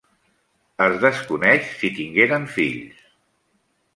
[0.85, 3.05] Es desconeix si en tingueren fills.